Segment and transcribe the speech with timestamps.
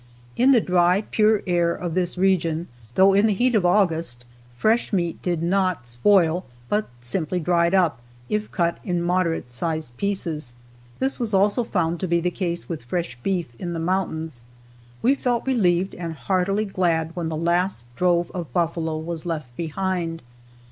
[0.35, 4.25] In the dry, pure air of this region, though in the heat of August,
[4.57, 10.53] fresh meat did not spoil but simply dried up, if cut in moderate sized pieces.
[10.97, 14.43] This was also found to be the case with fresh beef in the mountains.
[15.03, 20.23] We felt relieved and heartily glad when the last drove of buffalo was left behind.